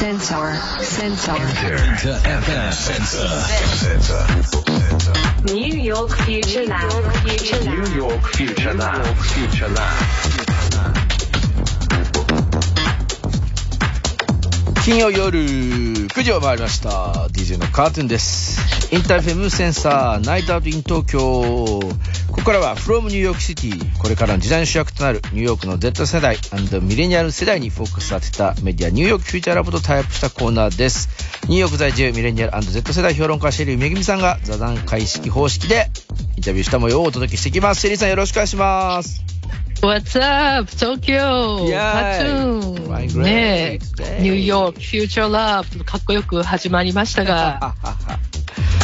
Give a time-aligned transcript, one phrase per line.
[0.00, 0.54] Sensor.
[0.80, 1.32] Sensor.
[1.32, 3.28] InterFM Sensor.
[3.76, 5.52] Sensor.
[5.54, 7.12] New York Future Lab.
[7.16, 7.86] Future Lab.
[7.86, 9.16] New York Future Lab.
[9.18, 11.09] Future Lab.
[14.90, 17.28] 金曜夜9時を回りました。
[17.28, 18.92] DJ のカートゥーンです。
[18.92, 21.22] InterFM Sensor Night Out in 東京。
[21.22, 21.80] こ
[22.32, 26.38] こからは from ニューヨークシティこれからの時代の主役となるニューヨークの Z 世代
[26.82, 31.08] ミレニアル世代にフォーカス当てたメディアニューヨークフューチャーラボとタイアップしたコーナーです。
[31.44, 35.88] ニューヨーク在住ミレニアル &Z 世代評論家シェリーめぐみさんが座談会式方式で
[36.36, 37.82] インタビューした模様をお届けしていきます。
[37.82, 39.39] シェリーさんよろしくお願いします。
[39.82, 41.66] What's up, Tokyo?
[41.66, 43.22] イェーイパチュ Flying ー great ン。
[43.22, 47.74] ねえ.ニューヨーク、フューチャーラブ、かっこよく始まりましたが。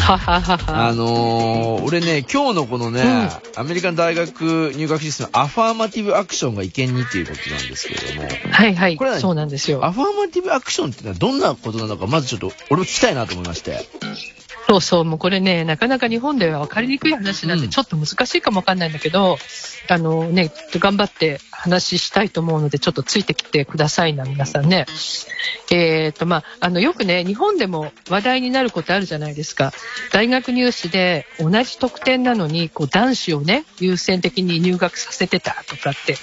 [0.08, 9.84] あのー、俺ね、今日のこのね、アメリカン大学入学システム、アファーマティブアクションが意見にっていうことなんですけれども、はいはいこれは、そうなんですよ。
[9.84, 13.84] アファーマティブアクションってのはどんなことなのか、まずちょっと、俺も聞きたいなと思いまして。
[14.68, 19.38] そうそう、もうこれね、なかなか日本では分かりにくい話なんで、ちょっと難しいかもわかんないんだけど、
[19.88, 24.86] あのね、頑張って話したいと思うので、ちょっとついてきてくださいな、皆さんね。
[25.70, 29.72] えっ、と、まあ、あの、よくね、日本でも話題になることあるじゃないですか。
[30.12, 36.16] 大学入試で同じ得点なのに、こう、男子をね、優先的に入学させてたとかって、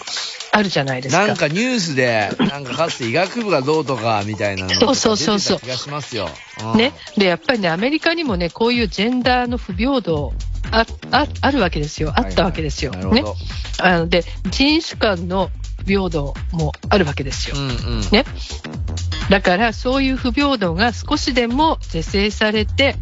[0.55, 1.25] あるじゃないですか。
[1.25, 6.29] なんかニュースで、なんかかつて医学部がどうとかみたいなのがそうそうそうそう出てた気がしますよ。
[6.73, 6.93] うんね。
[7.17, 10.31] で、やっぱりね、アメリカにもね、こういうジェンダーの不平等、
[10.71, 12.13] あ、あ、あるわけですよ。
[12.15, 12.91] あったわけですよ。
[12.91, 13.33] ねはいはいなるほ。
[13.33, 13.37] ど。
[13.79, 17.55] あので、人種間の不平等もあるわけですよ。
[17.57, 18.01] うんうん。
[18.11, 18.23] ね。
[19.31, 22.95] だから、そういう不平等が少しでも是正されて、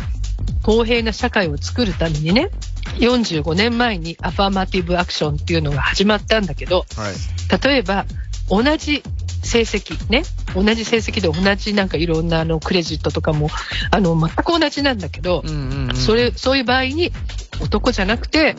[0.63, 2.49] 公平な社会を作るためにね、
[2.97, 7.67] 45年前にアファーマティブアクションっていうのが始まったんだけど、はい。
[7.67, 8.06] 例えば、
[8.50, 9.02] 同じ
[9.44, 13.50] 成績、ね、同じ成績で同じなんかいろんなあのクレジットとかも、
[13.92, 15.95] あの、全く同じなんだけどうん、うんうん。
[15.95, 17.11] それ、そういう場合に
[17.61, 18.56] 男じゃなくて、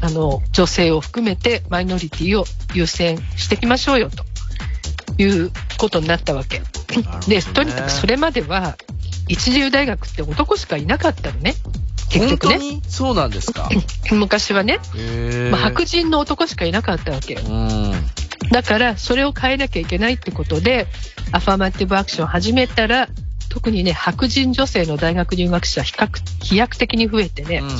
[0.00, 2.44] あの、女性を含めてマイノリティを
[2.74, 4.24] 優先していきましょうよ、と
[5.22, 6.58] いうことになったわけ。
[6.58, 6.64] ね
[7.28, 8.76] で、とにかくそれまでは、
[9.28, 11.54] 一流大学って男しかいなかったのね。
[12.10, 12.58] 結局ね。
[12.58, 13.68] にそうなんですか？
[14.12, 14.78] 昔はね、
[15.50, 17.38] まあ、白人の男しかいなかったわけ。
[18.50, 20.88] だから、それを変えなきゃいけないってことで、
[21.32, 23.08] アファーマティブアクションを始めたら、
[23.48, 26.08] 特にね、白人女性の大学入学者、比較、
[26.42, 27.74] 飛躍的に増えてねうん、うん。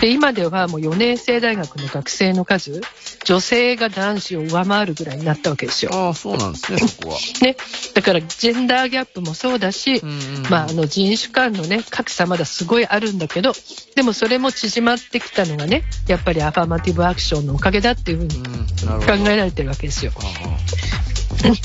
[0.00, 2.82] で、今ではもう4年生大学の学生の数、
[3.24, 5.90] 女性が男子を上回るぐらいになったわけですよ。
[5.94, 7.18] ああ、そうなんですね、そこは。
[7.42, 7.56] ね。
[7.94, 10.18] だから、ジェンダーギャップもそうだし、うんうん
[10.50, 13.52] まあ、あの人種間のね、格差まだすごいあるんだけど、
[13.94, 18.34] でもそれも縮まってきたのがね、やっぱりアファーマティブアクションのおかげだっていうふうに
[19.06, 19.30] 考ど。
[19.30, 20.12] えられてるわけですよ。
[20.14, 20.58] は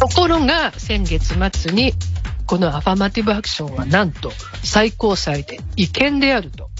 [0.00, 1.94] ところが、先月末に、
[2.46, 4.32] このアファーマティブアクションはなんと
[4.64, 6.70] 最高裁で違憲であると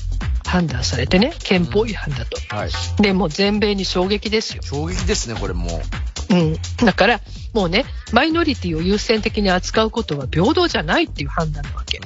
[0.45, 2.39] 判断されてね、憲法違反だと。
[2.51, 2.71] あはい。
[3.01, 4.63] で、もう全米に衝撃ですよ。
[4.63, 5.81] 衝撃ですね、これも
[6.31, 6.57] うん。
[6.85, 7.21] だから、
[7.55, 12.01] もうね、マイノリティを優先的に扱うことは平等じゃないっていう判断なわけ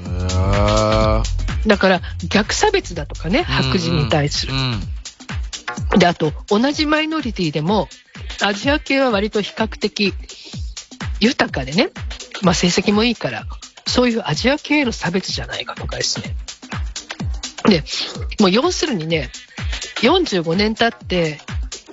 [1.67, 4.57] だから、逆差別だとかね、白人に対するう。
[4.57, 5.99] ん。
[5.99, 7.89] で、あと、同じマイノリティでも、
[8.41, 10.15] アジア系は割と比較的
[11.21, 11.91] 豊かでね、
[12.43, 13.47] まあ成績もいいから、
[13.87, 16.35] そういうアジア系への差別じゃないかとかですね。
[17.69, 17.85] で、
[18.41, 19.31] もう要するにね、
[20.03, 21.41] 45年経って、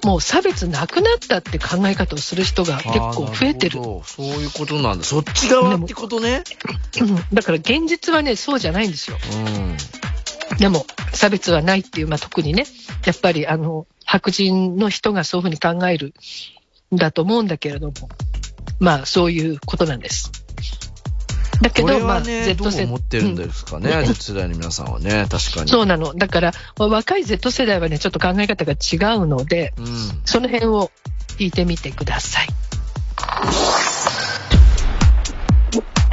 [0.04, 3.86] もう差別なくなったって考え方をする人が結構増えてるあー。
[3.86, 5.04] なほどそういうことなんだ。
[5.04, 6.44] そっち側ってことね。
[7.02, 9.18] うんだから現実はね、そうじゃないんですよ。
[10.52, 10.58] うん。
[10.58, 12.66] でも、差別はないっていう、まあ、特にね、
[13.06, 16.14] やっぱり、あの、白人の人がそういうふうに考える
[16.94, 17.94] んだと思うんだけれども、
[18.80, 20.32] まあ、そういうことなんです。
[21.62, 25.70] だけこど、まあ、れはね、ど Z 世う思ってるんですかね、うん Z 世代の皆さんはね、確かに。
[25.70, 26.14] そうなの。
[26.14, 29.86] だから、まあ若い Z 世代はね、ちょっと考え方が違うので、うん。
[30.26, 30.92] その辺を
[31.38, 32.48] 聞いてみてください。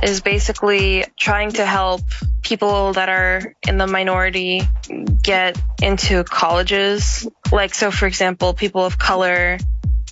[0.02, 2.02] is basically trying to help
[2.42, 4.62] people that are in the minority
[5.22, 7.26] get into colleges.
[7.50, 9.58] Like, so for example, people of color,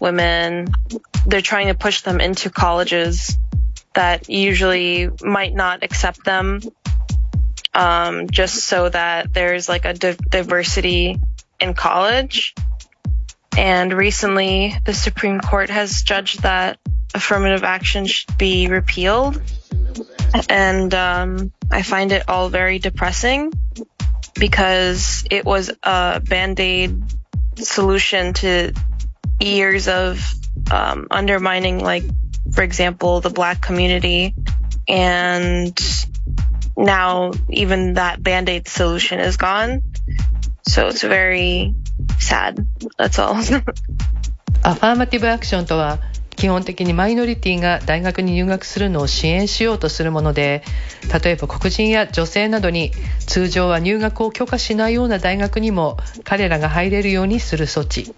[0.00, 0.68] women,
[1.26, 3.36] they're trying to push them into colleges
[3.94, 6.60] that usually might not accept them.
[7.72, 11.18] Um, just so that there's like a di- diversity
[11.60, 12.54] in college.
[13.56, 16.78] And recently, the Supreme Court has judged that
[17.14, 19.40] affirmative action should be repealed.
[20.48, 23.52] And um, I find it all very depressing
[24.34, 27.02] because it was a band aid
[27.56, 28.72] solution to
[29.40, 30.20] years of
[30.70, 32.04] um, undermining, like,
[32.53, 34.33] for example, the black community
[34.87, 35.77] and
[36.75, 39.81] now even that band aid solution is gone.
[40.67, 41.75] So it's very
[42.19, 42.65] sad.
[42.97, 43.35] That's all.
[44.61, 45.99] アファーマティブアクションとは
[46.36, 50.62] 基本的にマイノリティが大学に入学するのを支援しようとするもので
[51.22, 52.92] 例えば黒人や女性などに
[53.26, 58.14] 通常は入学を許可しないような大学にも彼らが入れるようにする措置。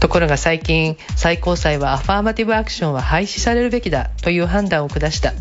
[0.00, 5.32] ところが最近最高裁はアファーマティブアクションは廃止されるべきだという判断を下した。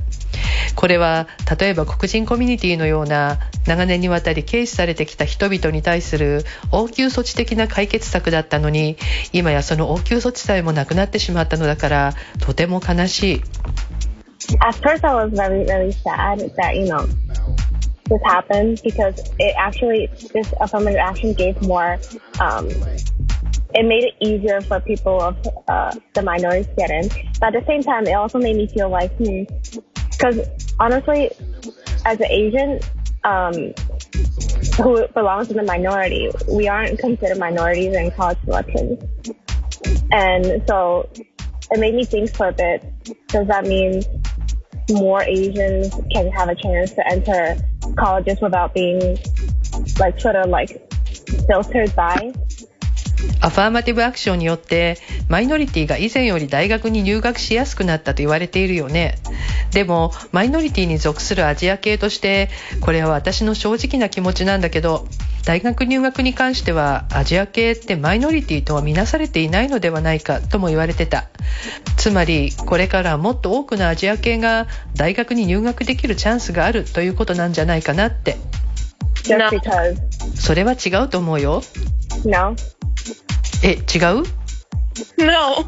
[0.76, 1.28] これは
[1.60, 8.98] 例えば黒人コミュニティのような長年にわたり軽視されてきた人々に対する応急措置的な解決策だったのに
[9.32, 13.42] 今やその応急措置さえもなくなってしまったのだからとても悲しい
[14.60, 17.08] At first, I was very, very sad that, you know,
[18.10, 21.98] this happened because it actually, this affirmative action gave more,
[22.42, 22.68] um,
[23.74, 25.38] it made it easier for people of
[25.68, 27.10] uh, the minorities to get in.
[27.40, 29.44] But at the same time, it also made me feel like, hmm,
[30.18, 30.48] because
[30.80, 31.32] honestly,
[32.06, 32.80] as an Asian,
[33.24, 33.74] um,
[34.78, 39.04] who belongs to the minority, we aren't considered minorities in college selections.
[40.12, 41.10] And so
[41.72, 42.84] it made me think for a bit,
[43.28, 44.04] does that mean
[44.92, 47.56] more Asians can have a chance to enter
[47.98, 49.18] colleges without being
[50.00, 50.92] like sort of like
[51.48, 52.34] filtered by
[53.44, 54.98] アファーマティブアクションによって
[55.28, 59.18] マイノリティが以前より大学に入学しやすくなったと言われているよね。
[59.72, 62.50] でもマイノリティに属するアジア系として
[62.80, 65.08] これは私の正直な気持ちなんだけど
[65.46, 71.26] 大学入学に関してはアジア系ってマイノリティとは見なされていないのではないかとも言われてた。
[71.98, 78.38] つまりこれからもっと多くのアジア系が大学に入学できるチャンスがあるということなんじゃないかなって.
[80.36, 81.62] それは違うと思うよ。
[82.26, 82.56] No,
[83.63, 84.25] え違う
[85.17, 85.65] no.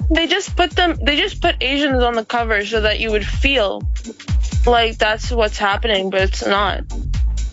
[0.13, 3.23] they just put them they just put Asians on the cover so that you would
[3.25, 3.79] feel
[4.65, 6.83] like that's what's happening, but it's not.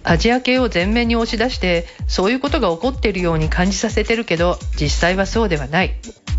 [0.04, 5.94] アジア系を前面に押し出してそういうことが起こっているように感じさせてるけど実際はそうではない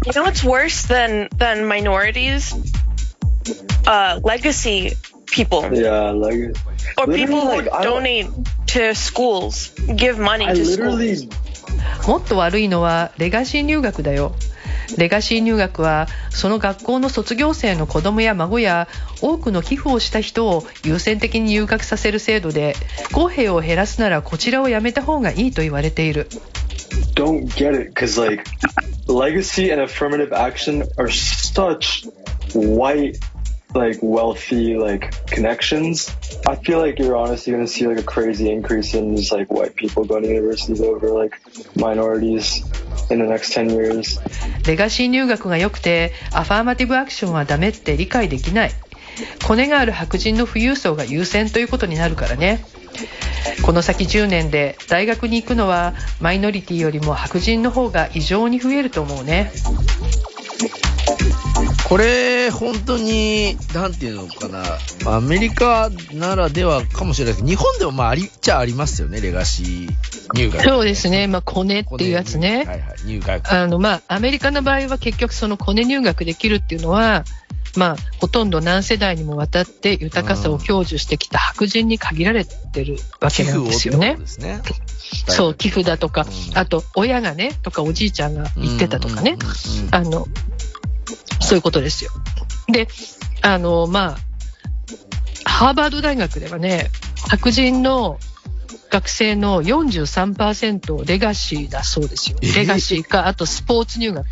[0.06, 2.54] You know what's worse than than minorities?
[3.86, 4.94] Uh, legacy
[5.28, 6.54] people Yeah, like
[6.98, 8.28] or literally, people who like, I don't- donate
[8.68, 11.57] to schools, give money I to literally schools.
[12.07, 14.35] もっと悪いのはレガシー入学だよ。
[14.97, 18.89] レガシー入学はその学校の卒業生の子供や孫や
[19.21, 22.75] 多くの寄付をした人を優先的に入学させる制度で
[23.05, 26.29] 不公平を減らすならこちらをやめた方がいいと言われている。
[27.15, 28.45] Don't get it because like
[29.07, 32.09] legacy and affirmative action are such
[32.55, 33.19] white
[33.75, 36.11] like wealthy like connections
[36.47, 39.51] i feel like you're honestly going to see like a crazy increase in just like
[39.53, 41.41] white people going to universities over like
[41.77, 42.65] minorities
[43.11, 44.21] in the next 10 years
[44.67, 48.71] レガシー入学が良くてアファーマティブアクションはダメって理解できない
[49.47, 52.65] コネがある白人の富裕層が優先ということになるからね
[53.63, 59.53] この先10年で大学に行くのはマイノリティよりも白人の方が異常に増えると思うね
[61.89, 64.63] これ、本当に、なんていうのかな、
[65.07, 69.89] アメリカならではかもしれないけど、日本でもまあありっちゃありますよね、レガシー
[70.35, 70.63] 入学。
[70.63, 72.59] そうですね、まあ、コネっていうやつね。
[72.59, 73.51] はいはい、入学。
[73.51, 77.25] あの、まあ、アメリカの場合は結局そのコネ入学できるっていうのは、
[77.77, 84.61] まあ、ほとんど何世代にもわたって豊かさを享受してきた白人に限られてるわけなんですよねね。
[85.29, 89.39] そう、寄付だとか、うんあと、親がね、とかおじいちゃんが言ってたとかね。
[89.91, 90.27] あの、
[91.49, 92.11] そういうことですよ。
[92.71, 92.89] で、
[93.41, 94.17] あの、ま
[95.45, 96.91] あ、ハーバード大学ではね、
[97.29, 98.19] 白人の
[98.91, 102.39] 学生の43%レガシーだそうですよ。
[102.43, 104.27] えレガシーか、あとスポーツ入学。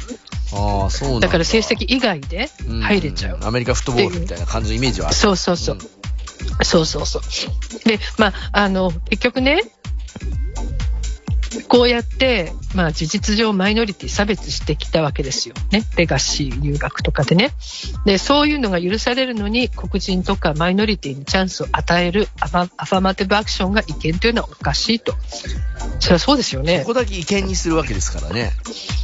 [0.53, 2.51] ああ、そうなんだから成績以外で
[2.83, 3.39] 入れちゃう。
[3.39, 5.17] んアメリカフットボールみたいな感じのイメージはある。
[5.17, 5.77] そうそうそう。
[5.77, 5.81] ん
[6.65, 7.23] そうそうそう。
[7.89, 9.63] で、まあ、あの、結局ね、
[11.63, 15.55] こうやって、まあ、事実上マイノリティ差別してきたわけですよ。
[15.71, 15.85] ね。
[15.97, 17.51] レガシー入学とかでね。
[18.05, 25.15] で、そういうのが許されるのに、黒人とかマイノリティにチャンスを与えるアファアファマティブアクションが違憲というのはおかしいと。
[26.01, 26.87] それはそうですよねこ。
[26.87, 28.53] こだけ違憲にするわけですからね。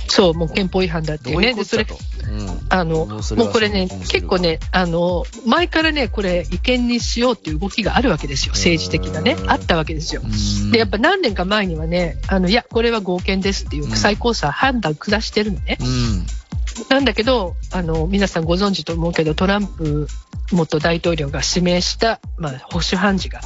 [0.08, 1.48] そう、もう憲法違反だっていうね。
[1.48, 1.94] ういうことだ、と。
[1.94, 2.21] うん
[2.68, 8.52] あの、ももうこれね結構ね、あの、前からね、これ、違憲にしようっていう動きがあるわけですよ。
[8.52, 9.44] 政治的なねう。
[9.44, 10.22] んあったわけですよ。
[10.24, 15.78] うんで、やっぱ何年か前にはね、あの、いや、これは合憲ですっていう最高裁判断下してるのね。
[15.80, 16.26] うん。
[16.88, 20.08] なんだけど、あの、皆さんご存知と思うけど、トランプ
[20.52, 23.40] 元大統領が指名した、まあ、保守判事が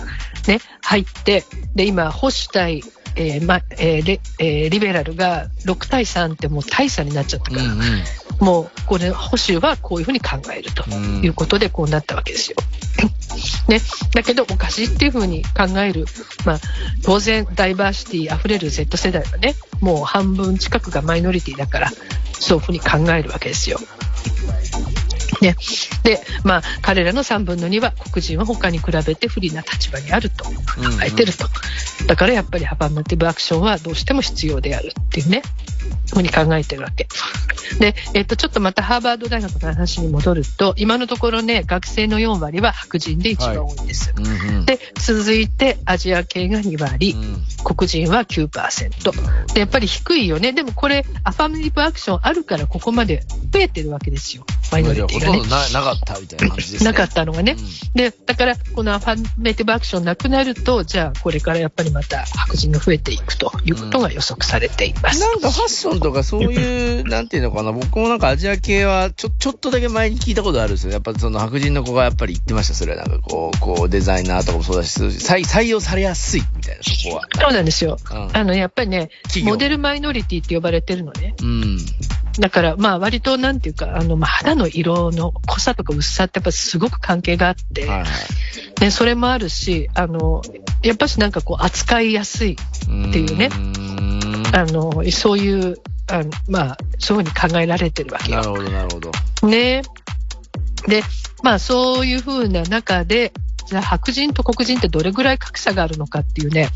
[0.47, 2.83] ね、入って、で、今、保守対、
[3.19, 7.79] えーまえーレえーリベラルが6対3ってもう大差になっちゃったから、うんうん
[8.41, 11.23] もうこれ保守はこういうふうに考えるとうん。
[11.25, 12.57] いうことでこうなったわけですよ。
[13.69, 13.81] ね、
[14.15, 16.07] だけどおかしいっていうふうに考える、
[16.45, 16.61] まあ、
[17.03, 21.91] 当然ダイバーシティあふれる Z 世代はねもう半分近くがマイノリティだから
[22.33, 23.79] そういうふうに考えるわけですよ。
[25.43, 25.55] ね、
[26.03, 30.53] で、まあ、彼らの3分の2は黒人は他に比べて不利な立場にあると考
[31.05, 31.47] えてると、
[32.07, 35.43] だからやっぱりハバーマティブアクションはどうしても必要であるっていうね
[36.13, 37.09] ふうに考えてるわけ。
[37.79, 44.15] で、えっと、ちょっとまたハーバード大学の話に戻ると、今のところね、学生の4割は白人で一番多いんです。
[44.17, 49.55] うんうんで、続いてアジア系が2割、うん黒人は9%。
[49.55, 50.53] で、やっぱり低いよね。
[50.53, 54.47] でもこれ、アファミリブアクションあるからここまで増えてるわけですよ。
[54.71, 55.57] マイノリティがねほとんど。
[55.57, 56.91] ななかったみたいな感じですね。
[56.91, 57.57] なかったのがね。
[57.95, 65.21] で、だから、このアファメティブアクションなくなると、じゃあ、これからやっぱりまた白人が増えていくということが予測されています。
[65.21, 70.93] なんかファッションとかそういう、 なんていうのかな、僕もなんかアジア系はちょ、ちょっとだけ前に聞いたことあるんですよ。
[70.93, 77.23] やっぱその白人の子がやっぱり言ってました、それはなんかこう、こうデザイナーとかもそうだし、採採用されやすいみたいな、そこは。
[77.41, 77.99] そうなんですよ。
[78.11, 81.35] うんあの、やっぱりね、企業モデルマイノリティって呼ばれてるのね。
[81.41, 81.79] うん。
[82.39, 88.81] だから、まあ、割と、なんていうか、あの、まあ、肌の色の濃さとか薄さってやっぱすごく関係があって、はいはい。
[88.81, 90.43] ね、それもあるし、あの、
[90.83, 93.51] やっぱしなんかこう、扱いやすい、っていうね
[94.53, 95.79] あの、そういう、
[96.11, 99.49] あのまあ、そういうふうに考えられてるわけよなるほど、なるほど。
[99.49, 99.83] ね。
[100.87, 101.03] で、
[101.43, 103.33] まあそういうふうな中で、
[103.67, 106.69] じゃあ白人と黒人ってどれぐらい格差があるのかっていうね、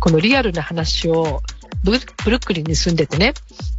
[0.00, 1.42] このリアルな話を
[1.84, 1.92] ブ
[2.24, 3.34] ブルックリンに住んでてね、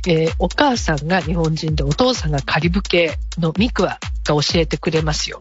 [0.07, 5.39] えーお母さんが日本人でお父さんがカリブ系のミクワが教えてくれますよ。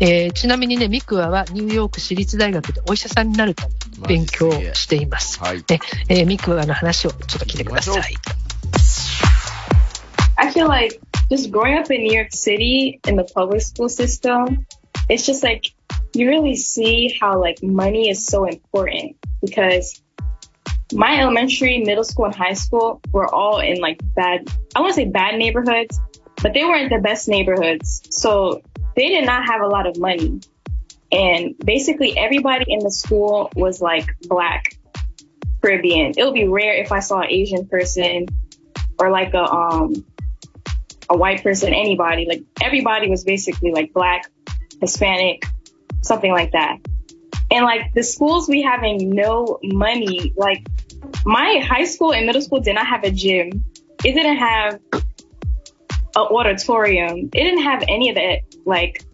[0.00, 5.38] えーちなみにね、ミクワはニューヨーク市立大学でお医者さんになるために勉強をしています。
[5.40, 5.58] はい。
[5.58, 8.14] ねえーミクワの話をちょっと聞いてください。
[10.36, 14.66] I feel like just growing up in New York City in the public school system,
[15.08, 15.72] it's just like
[16.14, 20.02] you really see how like money is so important because
[20.92, 24.94] my elementary, middle school, and high school were all in like bad, I want to
[24.94, 25.98] say bad neighborhoods,
[26.44, 28.02] but they weren't the best neighborhoods.
[28.10, 28.60] So
[28.94, 30.40] they did not have a lot of money.
[31.10, 34.76] And basically everybody in the school was like black,
[35.62, 36.12] Caribbean.
[36.18, 38.26] It would be rare if I saw an Asian person
[38.98, 39.94] or like a, um,
[41.08, 42.26] a white person, anybody.
[42.28, 44.30] Like everybody was basically like black,
[44.82, 45.46] Hispanic,
[46.02, 46.76] something like that.
[47.50, 50.62] And like the schools we having no money, like
[51.24, 53.64] my high school and middle school did not have a gym.
[54.04, 54.78] It didn't have
[56.16, 57.30] auditorium.
[57.32, 58.40] It didn't have any of that.
[58.64, 59.04] Like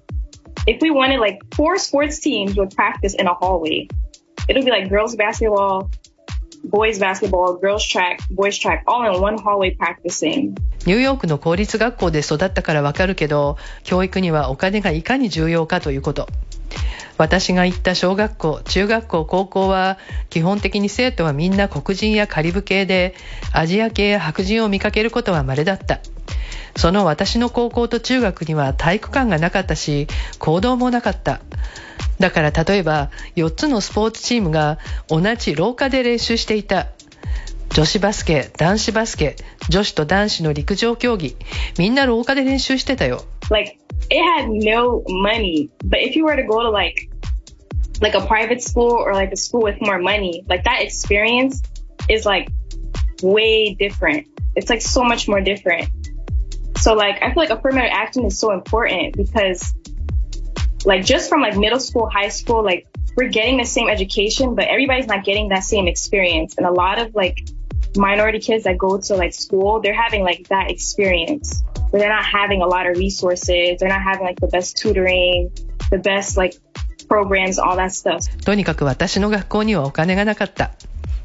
[0.66, 3.88] if we wanted like four sports teams would practice in a hallway.
[4.48, 5.90] It'll be like girls basketball,
[6.64, 10.54] boys basketball, girls track, boys track, all in one hallway practicing.
[10.86, 16.26] ニューヨークの公立学校で育ったからわかるけど、教育にはお金がいかに重要かということ。
[17.18, 19.98] 私が行った小学校、中学校、高校は
[20.30, 23.14] 基本的に生徒はみんな黒人やカリブ系で、
[23.52, 26.00] アジア系や白人を見かけることは稀だった。
[26.80, 30.06] その私の高校と中学には体育館がなかったし、
[30.38, 31.42] 行動もなかった。
[32.18, 36.86] だから例えば4つのスポーツチームが同じ廊下で練習していた。
[37.74, 39.36] 女子バスケ、男子バスケ、
[39.68, 41.36] 女子と男子の陸上競技、
[41.76, 43.26] みんな廊下で練習してたよ。
[43.50, 45.68] like it had no money.
[45.84, 47.10] But if you were to go to like
[48.00, 51.60] like a private school or like a school with more money, like that experience
[52.08, 52.48] is like
[53.22, 54.28] way different.
[54.56, 55.90] It's like so much more different.
[56.79, 59.73] So like I feel like affirmative action is so important because
[60.85, 64.65] like just from like middle school, high school, like we're getting the same education, but
[64.67, 66.55] everybody's not getting that same experience.
[66.57, 67.37] And a lot of like
[67.95, 72.25] minority kids that go to like school, they're having like that experience where they're not
[72.25, 73.79] having a lot of resources.
[73.79, 75.51] They're not having like the best tutoring,
[75.91, 76.55] the best like
[77.07, 78.27] programs, all that stuff.
[78.43, 80.71] とにかく私の学校にはお金がなかった。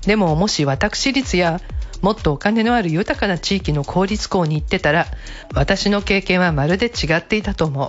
[0.06, 1.60] でももし私立や
[2.05, 5.07] もっとお金のある豊かな地域の公立校に行ってたら、
[5.55, 7.87] 私の経験はまるで違っていたと思う。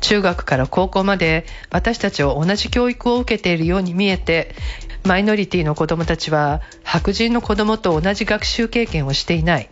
[0.00, 4.54] 中学から高校まで私たちは同じ教育を受けているように見えて、
[5.04, 9.68] マイノリティの子供たちは白人の子供と同じ学習経験をしていない。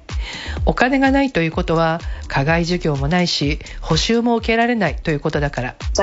[0.67, 5.77] お金がないということは課外授業もないし、補習も受けられないということだから。
[5.95, 6.03] So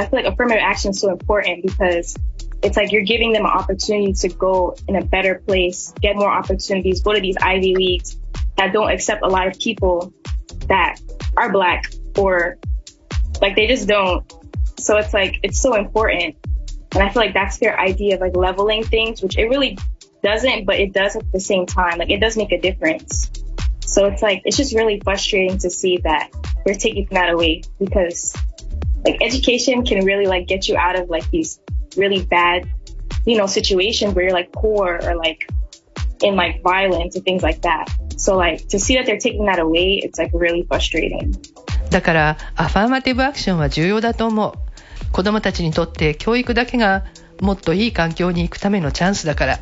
[2.65, 6.31] It's like you're giving them an opportunity to go in a better place, get more
[6.31, 8.17] opportunities, go to these Ivy Leagues
[8.57, 10.11] that don't accept a lot of people
[10.67, 10.99] that
[11.37, 12.57] are black or
[13.39, 14.33] like they just don't.
[14.79, 16.37] So it's like, it's so important.
[16.93, 19.77] And I feel like that's their idea of like leveling things, which it really
[20.23, 21.99] doesn't, but it does at the same time.
[21.99, 23.29] Like it does make a difference.
[23.81, 26.31] So it's like, it's just really frustrating to see that
[26.65, 28.35] we're taking that away because
[29.05, 31.59] like education can really like get you out of like these
[31.97, 32.67] really bad,
[33.25, 35.47] you know, situations where you're like poor or like
[36.21, 37.87] in like violence and things like that.
[38.17, 41.33] So like to see that they're taking that away, it's like really frustrating.
[41.89, 44.53] だから、アファーマティブアクションは重要だと思う。
[45.11, 47.05] 子供たちにとって教育だけが
[47.39, 49.59] もっといい環境に行くためのチャンスだから。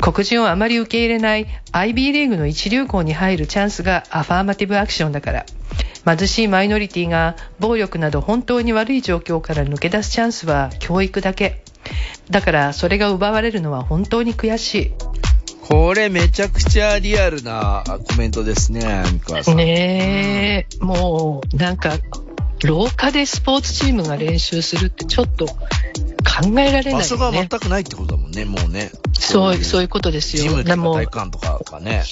[0.00, 5.46] 黒人をあまり受け入れない IB リーグの一流校に入るチャンスがアファーマティブアクションだから。
[6.06, 11.62] 貧しいマイノリティが暴力など本当に悪い状況から抜け出すチャンスは教育だけ。
[12.30, 14.92] だからそれが奪われるのは本当に悔しい。
[15.68, 19.56] これめちゃくちゃリアルなコメントですね、三河さん。
[19.56, 21.92] ねえ、もうなんか
[22.64, 25.46] 廊下でスポーツチームが練習するってちょっと
[26.22, 27.32] 考えられない場所が。
[27.32, 28.90] 全くないってことだもんね、もうね。
[29.18, 30.42] そう、そういうことですよ。
[30.42, 32.04] ジムとか体育館とかがね。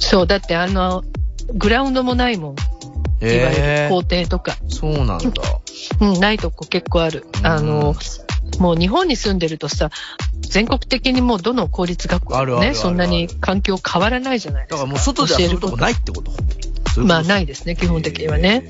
[0.00, 1.04] そう、だってあの、
[1.54, 2.54] グラウンドもないもん。
[2.54, 4.52] いわゆるへ校庭とか。
[4.52, 5.18] ーそうなんだ。
[6.00, 7.26] うん、ないとこ結構ある。
[7.42, 7.94] あの、
[8.58, 9.90] もう日本に住んでるとさ、
[10.40, 14.76] 全国的にもうどの公立学校もね、そんなに環境変わらないじゃないですか。
[14.76, 16.32] だからもう外で遊ぶとこないってこと
[17.00, 18.68] まあないですね、基本的にはね。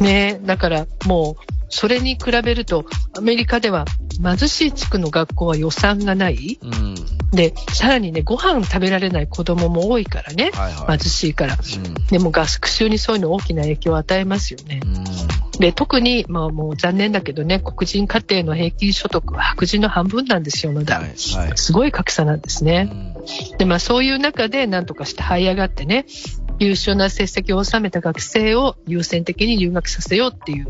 [0.00, 2.84] ねだからもう、それに比べると、
[3.16, 3.84] アメリカでは
[4.22, 6.58] 貧しい地区の学校は予算がない。
[6.62, 6.94] うん。
[7.30, 10.50] で、さらにね、ご飯食べられない子供も多いからね。
[10.54, 10.98] はいはい。
[10.98, 11.54] 貧しいから。
[11.54, 14.80] うんでも学習にそういうの大きな影響を与えますよね。
[15.58, 21.00] で、特に、まあもう残念だけどね、黒人家庭の平均所得は白人の半分なんですよ、まだ。
[21.00, 21.04] はい。
[21.04, 21.16] はい。
[21.56, 23.14] すごい格差なんですね。
[23.58, 26.06] で、まあそういう中で何とかして這い上がってね、
[26.58, 30.66] 優秀な成績を収めた学生を優先的に留学させようっていう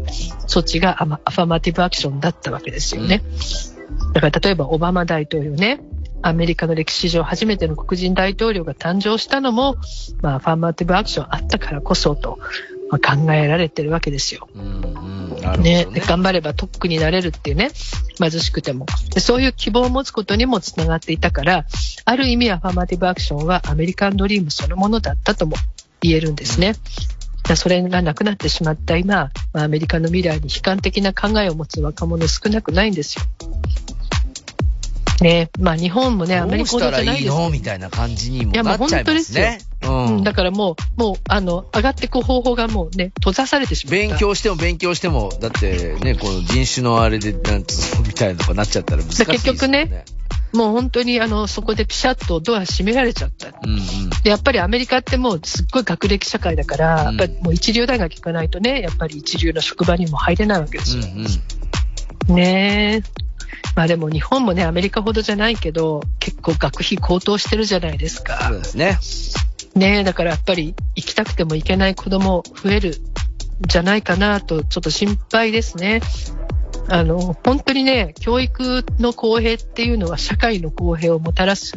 [0.47, 3.23] 措置がアファーマティブアクションだったわけですよね。
[4.13, 5.81] だから例えばオバマ大統領ね、
[6.23, 9.77] アメリカの歴史上初めての黒人大統領が誕生したのも、
[10.21, 12.39] まあ、アファーマティブアクションあったからこそと、
[12.91, 14.49] まあ、考えられてるわけですよ。
[14.55, 15.63] うんうん。
[15.63, 16.03] ねね。
[16.07, 17.71] 頑張ればトップになれるっていうね、
[18.19, 19.21] 貧しくてもで。
[19.21, 21.67] そういう希望を持つことにもつながっていたから、
[22.05, 25.57] ある意味アファーマティブアクションはアメリカンドリームそのものだったとも
[26.01, 26.75] 言えるんですね。
[27.57, 33.25] それがなくなってしまった今、まあアメリカの未来に悲観的な考えを持つ若者少なくないんですよ。
[35.21, 39.59] ねまあ日本もね、アメリカほどうじゃないですいいのみたいな感じにもなっちゃいますね。
[39.83, 40.33] ううん、んだ。
[40.33, 43.97] からもう、もう、あの、上がっていく方法がもうね、閉ざされてしまった。
[43.97, 49.39] 勉強しても勉強しても、だってね、この人種のあれで、なんつみたいなのがなっちゃったら難しいですよね。
[49.39, 50.05] 結局ね
[50.53, 53.49] もう本当にあの、そこでピシャッとドア閉められちゃった。
[53.49, 54.11] うんうん。
[54.23, 61.09] で、やっぱりアメリカってもうすっごい学歴社会だから、うんやっぱりもう一流大学行かないとね、やっぱり一流の職場にも入れないわけですうんよ。
[62.29, 62.35] うん。
[62.37, 63.29] ねえ。
[63.75, 68.51] まあでも日本もね、アメリカほどじゃないけど、結構学費高騰してるじゃないですそうか。
[68.51, 68.99] ですね。
[69.75, 72.93] ねえ、だからやっぱり行きたくても行けない子供増えるん
[73.67, 76.01] じゃないかなと、ちょっと心配ですね。
[76.89, 81.73] あの、本当にね、教育の公平っていうのは社会の公平をもたらす、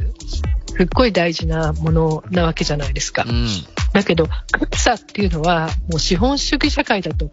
[0.68, 3.26] すっごい大事なものなわけじゃないですか。
[3.28, 3.48] うん。
[3.94, 7.30] だけど、格差っていうのは、もう資本主義社会だと、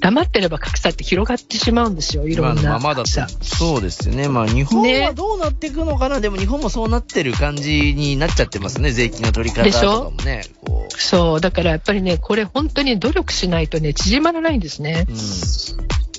[0.00, 3.04] 黙ってれば格差って広がってしまうんですよ、いろ今んなのままだ。
[3.06, 4.28] そうですよね。
[4.28, 8.92] まあ日本ねはどうなっていくのかな、でも日本もそうなってる感じになっちゃってますね。
[8.92, 10.44] 税金の取り方とかもね。
[10.66, 15.10] こそう、だからやっぱりね、これ本当に努力しないとね、縮まらないんですねう。。
[15.10, 15.16] うん。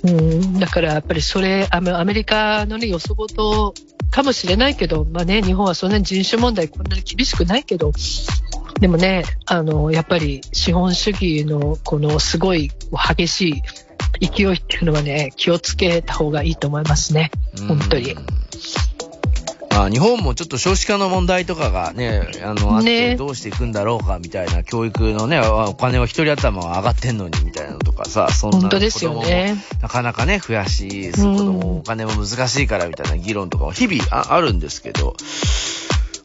[0.06, 3.74] うん、だからやっぱりそれ、アメアメリカのね、よそごと
[4.12, 7.92] かもしれないけど、まあね、日本はそんなに人種問題こんなに厳しくないけど、
[8.80, 12.72] でもね、あの、やっぱり資本主義のこのすごい
[13.16, 13.64] 激し
[14.22, 17.32] い勢いっていうのはね、気をつけた方がいいと思いますね。
[17.68, 18.16] 本当に。
[19.76, 29.18] まあ、日本もちょっと少子化の問題とかがね、あの、あってねどうしていくんだろうかみたいな教育のね、あお金は一人頭は上がってんのにみたいなのとかさ、そんな本当ですよね。
[29.20, 35.16] 子供もなかなかね、増やし、子供もお金も難しいからみたいな議論とかも日々ああるんですけど、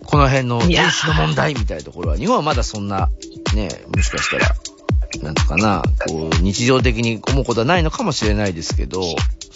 [0.05, 3.09] この辺の人種の問題みたいなところは、日本はまだそんな、
[3.55, 4.55] ね、もしかしたら、
[5.23, 9.03] なんとかな、こう、日常的に思うことはないのかもしれないですけど、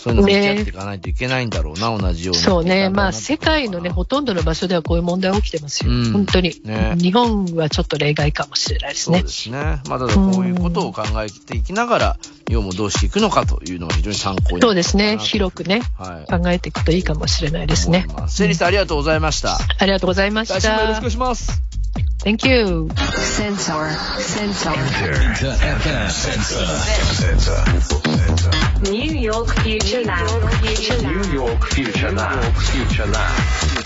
[0.05, 2.43] そういうのを向き合っていかないといけないんだろうな、同じように。
[2.43, 2.91] そうね。
[2.91, 5.93] まあ、世界のね、ほとんどの場所ではこういう問題起きてますよ。
[5.93, 9.33] うん本当に、ね日本はちょっと例外かもしれないですねそうで。
[9.33, 9.59] すね。
[9.89, 12.17] まあ、ただこういうことを考えていきながら、
[12.49, 15.17] 日本もどうしていくのかというのが非常に参考にそうですね。
[15.17, 16.43] 広くね、はい。
[16.43, 18.07] 考えていくといいかもしれないですね。
[18.29, 19.57] セリさんありがとうございました。
[19.79, 21.11] ありがとうございました来週もよろしくお願い。
[21.13, 21.74] します。
[22.21, 22.89] Thank you.
[22.97, 23.91] Sensor.
[24.19, 24.71] Sensor.
[24.71, 26.67] Enter FM Sensor.
[27.21, 28.91] Sensor.
[28.91, 30.53] New York Future Lab.
[30.63, 31.27] Future Lab.
[31.27, 32.55] New York Future Lab.
[32.55, 33.84] Future Lab.